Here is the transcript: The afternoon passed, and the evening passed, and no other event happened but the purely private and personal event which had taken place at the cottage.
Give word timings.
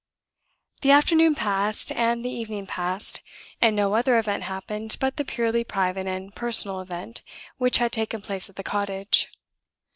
The 0.81 0.89
afternoon 0.89 1.35
passed, 1.35 1.91
and 1.91 2.25
the 2.25 2.29
evening 2.31 2.65
passed, 2.65 3.21
and 3.61 3.75
no 3.75 3.93
other 3.93 4.17
event 4.17 4.41
happened 4.45 4.97
but 4.99 5.17
the 5.17 5.23
purely 5.23 5.63
private 5.63 6.07
and 6.07 6.33
personal 6.33 6.81
event 6.81 7.21
which 7.59 7.77
had 7.77 7.91
taken 7.91 8.19
place 8.19 8.49
at 8.49 8.55
the 8.55 8.63
cottage. 8.63 9.29